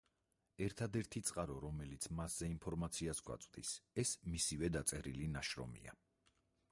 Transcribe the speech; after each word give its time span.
ერთადერთი 0.67 1.21
წყარო, 1.27 1.57
რომელიც 1.65 2.07
მასზე 2.21 2.49
ინფორმაციას 2.53 3.21
გვაწვდის, 3.27 3.75
ეს 4.05 4.15
მისივე 4.37 4.71
დაწერილი 4.79 5.29
ნაშრომია. 5.39 5.99